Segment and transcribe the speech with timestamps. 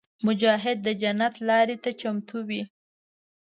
[0.27, 2.61] مجاهد د جنت لارې ته چمتو وي.